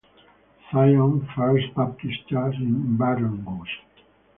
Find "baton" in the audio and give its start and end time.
2.97-3.45